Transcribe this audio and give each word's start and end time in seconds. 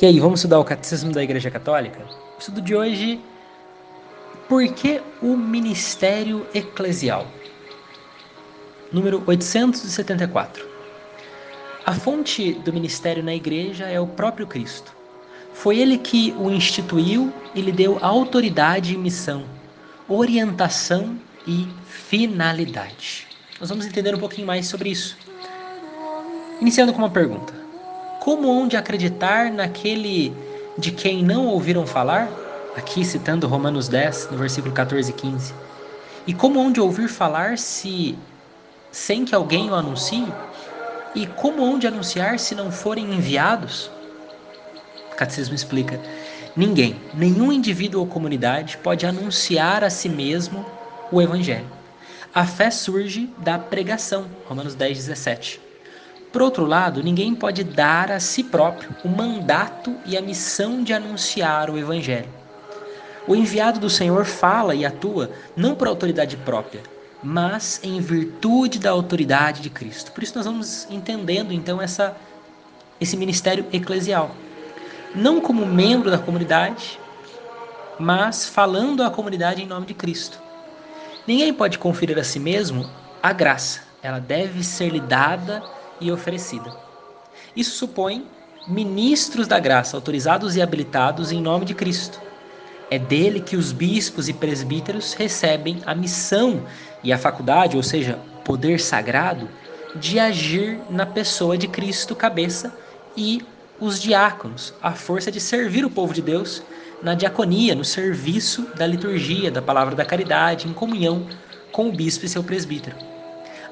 E 0.00 0.04
aí, 0.04 0.20
vamos 0.20 0.40
estudar 0.40 0.58
o 0.58 0.64
Catecismo 0.64 1.10
da 1.10 1.22
Igreja 1.22 1.50
Católica? 1.50 2.04
O 2.36 2.38
estudo 2.38 2.60
de 2.60 2.76
hoje, 2.76 3.18
por 4.46 4.62
que 4.68 5.00
o 5.22 5.34
ministério 5.34 6.46
eclesial? 6.52 7.26
Número 8.92 9.22
874. 9.26 10.68
A 11.86 11.94
fonte 11.94 12.52
do 12.52 12.74
ministério 12.74 13.22
na 13.22 13.34
igreja 13.34 13.86
é 13.86 13.98
o 13.98 14.06
próprio 14.06 14.46
Cristo. 14.46 14.92
Foi 15.54 15.78
ele 15.78 15.96
que 15.96 16.34
o 16.38 16.50
instituiu 16.50 17.32
e 17.54 17.62
lhe 17.62 17.72
deu 17.72 17.98
autoridade 18.02 18.92
e 18.92 18.98
missão, 18.98 19.46
orientação 20.06 21.18
e 21.46 21.66
finalidade. 21.86 23.26
Nós 23.58 23.70
vamos 23.70 23.86
entender 23.86 24.14
um 24.14 24.18
pouquinho 24.18 24.46
mais 24.46 24.66
sobre 24.66 24.90
isso. 24.90 25.16
Iniciando 26.60 26.92
com 26.92 26.98
uma 26.98 27.08
pergunta: 27.08 27.55
Como 28.20 28.48
onde 28.48 28.76
acreditar 28.76 29.50
naquele 29.52 30.34
de 30.76 30.90
quem 30.90 31.22
não 31.22 31.46
ouviram 31.46 31.86
falar? 31.86 32.28
Aqui 32.76 33.04
citando 33.04 33.46
Romanos 33.46 33.88
10, 33.88 34.30
no 34.30 34.38
versículo 34.38 34.74
14 34.74 35.10
e 35.10 35.14
15. 35.14 35.54
E 36.26 36.34
como 36.34 36.58
onde 36.58 36.80
ouvir 36.80 37.08
falar 37.08 37.56
se 37.56 38.18
sem 38.90 39.24
que 39.24 39.34
alguém 39.34 39.70
o 39.70 39.74
anuncie? 39.74 40.26
E 41.14 41.26
como 41.26 41.62
onde 41.62 41.86
anunciar 41.86 42.38
se 42.38 42.54
não 42.54 42.70
forem 42.70 43.14
enviados? 43.14 43.90
O 45.12 45.16
catecismo 45.16 45.54
explica: 45.54 46.00
ninguém, 46.56 46.96
nenhum 47.14 47.52
indivíduo 47.52 48.00
ou 48.00 48.06
comunidade 48.06 48.76
pode 48.78 49.06
anunciar 49.06 49.84
a 49.84 49.90
si 49.90 50.08
mesmo 50.08 50.66
o 51.12 51.22
evangelho. 51.22 51.66
A 52.34 52.44
fé 52.44 52.70
surge 52.70 53.30
da 53.38 53.58
pregação, 53.58 54.26
Romanos 54.46 54.74
10, 54.74 54.98
17. 54.98 55.65
Por 56.32 56.42
outro 56.42 56.64
lado, 56.66 57.02
ninguém 57.02 57.34
pode 57.34 57.64
dar 57.64 58.10
a 58.10 58.20
si 58.20 58.42
próprio 58.42 58.94
o 59.04 59.08
mandato 59.08 59.94
e 60.04 60.16
a 60.16 60.22
missão 60.22 60.82
de 60.82 60.92
anunciar 60.92 61.70
o 61.70 61.78
Evangelho. 61.78 62.28
O 63.26 63.34
enviado 63.34 63.80
do 63.80 63.90
Senhor 63.90 64.24
fala 64.24 64.74
e 64.74 64.84
atua 64.84 65.30
não 65.56 65.74
por 65.74 65.88
autoridade 65.88 66.36
própria, 66.36 66.82
mas 67.22 67.80
em 67.82 68.00
virtude 68.00 68.78
da 68.78 68.90
autoridade 68.90 69.60
de 69.60 69.70
Cristo. 69.70 70.12
Por 70.12 70.22
isso 70.22 70.36
nós 70.36 70.46
vamos 70.46 70.86
entendendo 70.90 71.52
então 71.52 71.82
essa, 71.82 72.16
esse 73.00 73.16
ministério 73.16 73.66
eclesial. 73.72 74.30
Não 75.14 75.40
como 75.40 75.66
membro 75.66 76.10
da 76.10 76.18
comunidade, 76.18 77.00
mas 77.98 78.46
falando 78.46 79.02
à 79.02 79.10
comunidade 79.10 79.62
em 79.62 79.66
nome 79.66 79.86
de 79.86 79.94
Cristo. 79.94 80.38
Ninguém 81.26 81.52
pode 81.52 81.78
conferir 81.78 82.18
a 82.18 82.24
si 82.24 82.38
mesmo 82.38 82.88
a 83.22 83.32
graça. 83.32 83.80
Ela 84.02 84.20
deve 84.20 84.62
ser-lhe 84.62 85.00
dada 85.00 85.62
e 86.00 86.10
oferecida. 86.10 86.74
Isso 87.54 87.76
supõe 87.76 88.26
ministros 88.66 89.46
da 89.46 89.58
graça, 89.58 89.96
autorizados 89.96 90.56
e 90.56 90.62
habilitados 90.62 91.30
em 91.32 91.40
nome 91.40 91.64
de 91.64 91.74
Cristo. 91.74 92.20
É 92.90 92.98
dele 92.98 93.40
que 93.40 93.56
os 93.56 93.72
bispos 93.72 94.28
e 94.28 94.32
presbíteros 94.32 95.12
recebem 95.14 95.80
a 95.86 95.94
missão 95.94 96.62
e 97.02 97.12
a 97.12 97.18
faculdade, 97.18 97.76
ou 97.76 97.82
seja, 97.82 98.18
poder 98.44 98.80
sagrado, 98.80 99.48
de 99.96 100.18
agir 100.18 100.78
na 100.90 101.06
pessoa 101.06 101.56
de 101.56 101.66
Cristo, 101.66 102.14
cabeça, 102.14 102.76
e 103.16 103.42
os 103.80 104.00
diáconos, 104.00 104.74
a 104.82 104.92
força 104.92 105.30
de 105.30 105.40
servir 105.40 105.84
o 105.84 105.90
povo 105.90 106.12
de 106.12 106.22
Deus 106.22 106.62
na 107.02 107.14
diaconia, 107.14 107.74
no 107.74 107.84
serviço 107.84 108.62
da 108.74 108.86
liturgia, 108.86 109.50
da 109.50 109.60
palavra 109.60 109.94
da 109.94 110.04
caridade, 110.04 110.68
em 110.68 110.72
comunhão 110.72 111.26
com 111.72 111.88
o 111.88 111.92
bispo 111.92 112.24
e 112.24 112.28
seu 112.28 112.42
presbítero. 112.42 112.96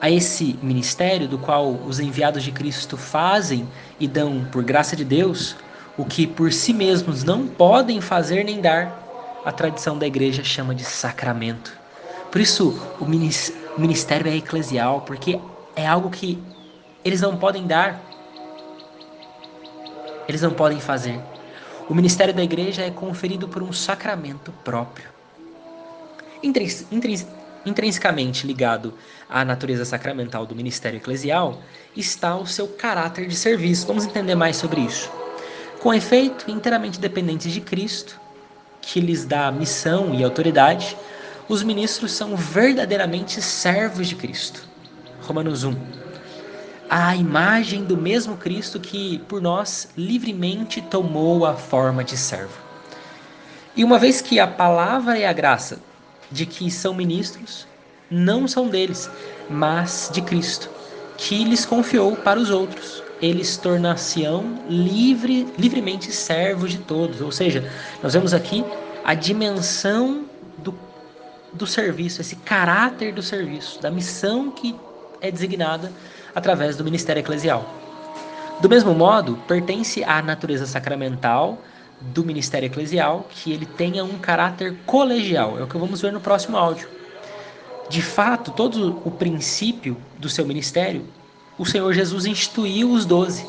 A 0.00 0.10
esse 0.10 0.58
ministério, 0.62 1.28
do 1.28 1.36
qual 1.36 1.72
os 1.72 2.00
enviados 2.00 2.42
de 2.42 2.50
Cristo 2.50 2.96
fazem 2.96 3.68
e 3.98 4.08
dão, 4.08 4.46
por 4.50 4.64
graça 4.64 4.96
de 4.96 5.04
Deus, 5.04 5.54
o 5.96 6.04
que 6.06 6.26
por 6.26 6.52
si 6.52 6.72
mesmos 6.72 7.22
não 7.22 7.46
podem 7.46 8.00
fazer 8.00 8.42
nem 8.44 8.60
dar, 8.60 9.40
a 9.44 9.52
tradição 9.52 9.98
da 9.98 10.06
igreja 10.06 10.42
chama 10.42 10.74
de 10.74 10.84
sacramento. 10.84 11.78
Por 12.32 12.40
isso, 12.40 12.80
o 12.98 13.04
ministério 13.80 14.30
é 14.30 14.36
eclesial, 14.36 15.02
porque 15.02 15.38
é 15.76 15.86
algo 15.86 16.08
que 16.08 16.42
eles 17.04 17.20
não 17.20 17.36
podem 17.36 17.66
dar, 17.66 18.00
eles 20.26 20.40
não 20.40 20.52
podem 20.52 20.80
fazer. 20.80 21.20
O 21.88 21.94
ministério 21.94 22.32
da 22.32 22.42
igreja 22.42 22.82
é 22.82 22.90
conferido 22.90 23.48
por 23.48 23.62
um 23.62 23.72
sacramento 23.72 24.52
próprio. 24.64 25.08
Intrinsecamente 27.64 28.46
ligado 28.46 28.94
à 29.28 29.44
natureza 29.44 29.84
sacramental 29.84 30.46
do 30.46 30.54
ministério 30.54 30.96
eclesial 30.96 31.60
está 31.96 32.36
o 32.36 32.46
seu 32.46 32.68
caráter 32.68 33.26
de 33.26 33.36
serviço. 33.36 33.86
Vamos 33.86 34.04
entender 34.04 34.34
mais 34.34 34.56
sobre 34.56 34.80
isso. 34.80 35.10
Com 35.80 35.92
efeito, 35.92 36.50
inteiramente 36.50 36.98
dependentes 36.98 37.52
de 37.52 37.60
Cristo, 37.60 38.18
que 38.80 39.00
lhes 39.00 39.24
dá 39.24 39.50
missão 39.52 40.14
e 40.14 40.24
autoridade, 40.24 40.96
os 41.48 41.62
ministros 41.62 42.12
são 42.12 42.34
verdadeiramente 42.36 43.42
servos 43.42 44.08
de 44.08 44.16
Cristo. 44.16 44.66
Romanos 45.22 45.64
1 45.64 46.00
a 46.90 47.14
imagem 47.14 47.84
do 47.84 47.96
mesmo 47.96 48.36
Cristo 48.36 48.80
que 48.80 49.20
por 49.28 49.40
nós 49.40 49.88
livremente 49.96 50.82
tomou 50.82 51.46
a 51.46 51.54
forma 51.54 52.02
de 52.02 52.16
servo. 52.16 52.58
E 53.76 53.84
uma 53.84 53.96
vez 53.96 54.20
que 54.20 54.40
a 54.40 54.46
palavra 54.48 55.16
e 55.16 55.24
a 55.24 55.32
graça 55.32 55.78
de 56.30 56.46
que 56.46 56.70
são 56.70 56.94
ministros 56.94 57.66
não 58.10 58.48
são 58.48 58.68
deles, 58.68 59.08
mas 59.48 60.10
de 60.12 60.20
Cristo, 60.20 60.68
que 61.16 61.44
lhes 61.44 61.64
confiou 61.64 62.16
para 62.16 62.40
os 62.40 62.50
outros, 62.50 63.02
eles 63.22 63.56
tornar-se-ão 63.56 64.64
livre, 64.68 65.46
livremente 65.58 66.10
servos 66.10 66.72
de 66.72 66.78
todos. 66.78 67.20
Ou 67.20 67.30
seja, 67.30 67.70
nós 68.02 68.14
vemos 68.14 68.32
aqui 68.32 68.64
a 69.04 69.14
dimensão 69.14 70.24
do, 70.58 70.74
do 71.52 71.66
serviço, 71.66 72.20
esse 72.20 72.36
caráter 72.36 73.12
do 73.12 73.22
serviço, 73.22 73.80
da 73.80 73.90
missão 73.90 74.50
que 74.50 74.74
é 75.20 75.30
designada 75.30 75.92
através 76.34 76.76
do 76.76 76.84
ministério 76.84 77.20
eclesial. 77.20 77.68
Do 78.60 78.68
mesmo 78.68 78.94
modo, 78.94 79.38
pertence 79.46 80.02
à 80.04 80.20
natureza 80.22 80.66
sacramental 80.66 81.58
do 82.00 82.24
ministério 82.24 82.66
eclesial 82.66 83.26
que 83.30 83.52
ele 83.52 83.66
tenha 83.66 84.04
um 84.04 84.18
caráter 84.18 84.76
colegial. 84.86 85.58
É 85.58 85.62
o 85.62 85.66
que 85.66 85.76
vamos 85.76 86.00
ver 86.00 86.12
no 86.12 86.20
próximo 86.20 86.56
áudio. 86.56 86.88
De 87.88 88.00
fato, 88.00 88.52
todo 88.52 89.00
o 89.04 89.10
princípio 89.10 89.96
do 90.18 90.28
seu 90.28 90.46
ministério, 90.46 91.04
o 91.58 91.66
Senhor 91.66 91.92
Jesus 91.92 92.24
instituiu 92.24 92.90
os 92.90 93.04
doze, 93.04 93.46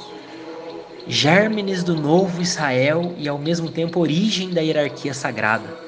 gérmenes 1.08 1.84
do 1.84 1.96
novo 1.96 2.42
Israel 2.42 3.14
e 3.18 3.28
ao 3.28 3.38
mesmo 3.38 3.70
tempo 3.70 4.00
origem 4.00 4.50
da 4.50 4.62
hierarquia 4.62 5.14
sagrada. 5.14 5.80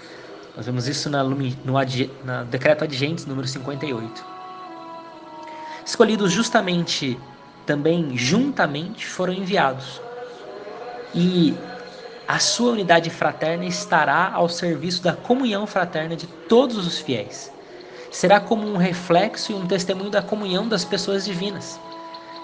Nós 0.56 0.66
vemos 0.66 0.88
isso 0.88 1.10
na, 1.10 1.24
no, 1.24 1.36
no 1.36 2.46
decreto 2.50 2.84
adjentes 2.84 3.26
número 3.26 3.48
58 3.48 4.34
escolhidos 5.86 6.32
justamente 6.32 7.18
também 7.66 8.18
juntamente 8.18 9.06
foram 9.06 9.34
enviados. 9.34 10.02
E 11.14 11.54
a 12.28 12.40
sua 12.40 12.72
unidade 12.72 13.10
fraterna 13.10 13.66
estará 13.66 14.32
ao 14.34 14.48
serviço 14.48 15.04
da 15.04 15.14
comunhão 15.14 15.68
fraterna 15.68 16.16
de 16.16 16.28
todos 16.28 16.86
os 16.86 17.00
fiéis. 17.00 17.52
Será 18.12 18.40
como 18.40 18.68
um 18.68 18.78
reflexo 18.78 19.52
e 19.52 19.56
um 19.56 19.68
testemunho 19.68 20.10
da 20.10 20.22
comunhão 20.22 20.68
das 20.68 20.86
pessoas 20.86 21.26
divinas. 21.26 21.80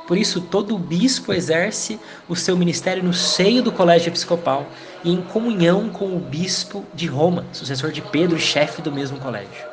Por 0.07 0.17
isso, 0.17 0.41
todo 0.41 0.77
bispo 0.77 1.31
exerce 1.31 1.99
o 2.27 2.35
seu 2.35 2.57
ministério 2.57 3.03
no 3.03 3.13
seio 3.13 3.61
do 3.61 3.71
colégio 3.71 4.09
episcopal 4.09 4.65
e 5.03 5.11
em 5.11 5.21
comunhão 5.21 5.89
com 5.89 6.15
o 6.15 6.19
bispo 6.19 6.83
de 6.95 7.05
Roma, 7.05 7.45
sucessor 7.53 7.91
de 7.91 8.01
Pedro 8.01 8.35
e 8.35 8.41
chefe 8.41 8.81
do 8.81 8.91
mesmo 8.91 9.19
colégio. 9.19 9.67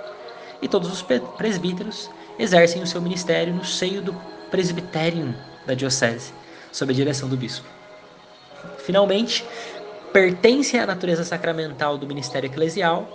E 0.61 0.69
todos 0.69 0.93
os 0.93 1.03
presbíteros 1.39 2.11
exercem 2.39 2.83
o 2.83 2.87
seu 2.87 3.01
ministério 3.01 3.55
no 3.55 3.65
seio 3.65 4.03
do 4.03 4.15
presbitério 4.51 5.35
da 5.67 5.73
diocese, 5.73 6.33
sob 6.71 6.93
a 6.93 6.95
direção 6.95 7.29
do 7.29 7.37
bispo. 7.37 7.67
Finalmente, 8.79 9.45
pertence 10.17 10.79
à 10.79 10.87
natureza 10.87 11.25
sacramental 11.25 11.99
do 11.99 12.07
ministério 12.07 12.47
eclesial 12.47 13.07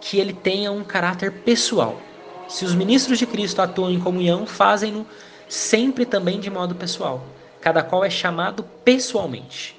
que 0.00 0.20
ele 0.20 0.32
tenha 0.32 0.70
um 0.70 0.84
caráter 0.84 1.32
pessoal. 1.32 2.00
Se 2.46 2.64
os 2.64 2.76
ministros 2.76 3.18
de 3.18 3.26
Cristo 3.26 3.60
atuam 3.60 3.90
em 3.90 3.98
comunhão, 3.98 4.46
fazem-no 4.46 5.04
sempre 5.48 6.06
também 6.06 6.38
de 6.38 6.48
modo 6.48 6.76
pessoal. 6.76 7.24
Cada 7.60 7.82
qual 7.82 8.04
é 8.04 8.08
chamado 8.08 8.62
pessoalmente. 8.84 9.76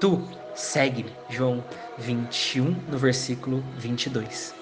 Tu, 0.00 0.18
segue-me. 0.54 1.12
João 1.28 1.62
21, 1.98 2.74
no 2.88 2.96
versículo 2.96 3.62
22. 3.76 4.54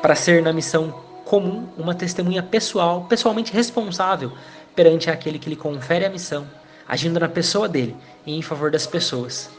Para 0.00 0.14
ser 0.14 0.40
na 0.40 0.52
missão 0.52 1.02
comum 1.24 1.68
uma 1.76 1.96
testemunha 1.96 2.44
pessoal, 2.44 3.06
pessoalmente 3.08 3.52
responsável 3.52 4.30
perante 4.76 5.10
aquele 5.10 5.40
que 5.40 5.50
lhe 5.50 5.56
confere 5.56 6.04
a 6.04 6.10
missão, 6.10 6.46
agindo 6.86 7.18
na 7.18 7.28
pessoa 7.28 7.68
dele 7.68 7.96
e 8.24 8.38
em 8.38 8.40
favor 8.42 8.70
das 8.70 8.86
pessoas. 8.86 9.50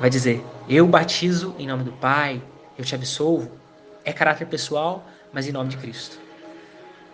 Vai 0.00 0.08
dizer: 0.08 0.44
Eu 0.68 0.86
batizo 0.86 1.54
em 1.58 1.66
nome 1.66 1.82
do 1.82 1.92
Pai, 1.92 2.40
eu 2.78 2.84
te 2.84 2.94
absolvo. 2.94 3.50
É 4.04 4.12
caráter 4.12 4.46
pessoal, 4.46 5.04
mas 5.32 5.48
em 5.48 5.52
nome 5.52 5.70
de 5.70 5.76
Cristo. 5.76 6.18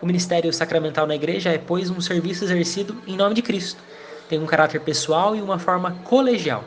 O 0.03 0.07
ministério 0.07 0.53
sacramental 0.53 1.07
na 1.07 1.15
igreja 1.15 1.51
é, 1.51 1.57
pois, 1.57 1.89
um 1.89 2.01
serviço 2.01 2.45
exercido 2.45 3.01
em 3.07 3.17
nome 3.17 3.35
de 3.35 3.41
Cristo. 3.43 3.83
Tem 4.29 4.39
um 4.39 4.47
caráter 4.47 4.81
pessoal 4.81 5.35
e 5.35 5.41
uma 5.41 5.59
forma 5.59 5.93
colegial. 6.05 6.63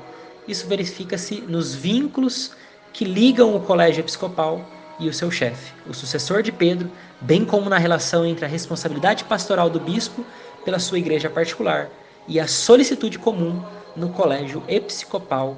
isso 0.47 0.65
verifica-se 0.67 1.41
nos 1.41 1.75
vínculos 1.75 2.51
que 2.91 3.05
ligam 3.05 3.55
o 3.55 3.59
colégio 3.59 4.01
episcopal 4.01 4.65
e 4.99 5.07
o 5.07 5.13
seu 5.13 5.29
chefe, 5.29 5.73
o 5.87 5.93
sucessor 5.93 6.41
de 6.41 6.51
Pedro, 6.51 6.89
bem 7.21 7.45
como 7.45 7.69
na 7.69 7.77
relação 7.77 8.25
entre 8.25 8.45
a 8.45 8.47
responsabilidade 8.47 9.23
pastoral 9.25 9.69
do 9.69 9.79
bispo 9.79 10.25
pela 10.65 10.79
sua 10.79 10.97
igreja 10.97 11.29
particular 11.29 11.89
e 12.27 12.39
a 12.39 12.47
solicitude 12.47 13.19
comum 13.19 13.63
no 13.95 14.09
colégio 14.09 14.63
episcopal 14.67 15.57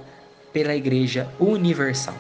pela 0.54 0.76
igreja 0.76 1.32
universal. 1.40 2.16